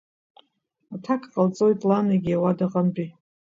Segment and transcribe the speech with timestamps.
[0.93, 3.09] Аҭак ҟалҵоит лан егьи ауада аҟынтәи.